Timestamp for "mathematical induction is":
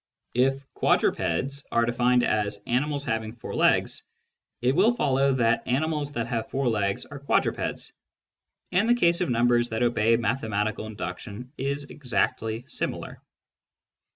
10.17-11.83